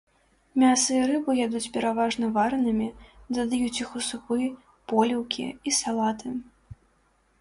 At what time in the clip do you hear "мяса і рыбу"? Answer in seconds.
0.61-1.35